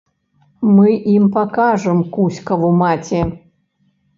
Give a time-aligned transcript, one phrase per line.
[0.75, 3.21] Мы ім пакажам кузькаву маці!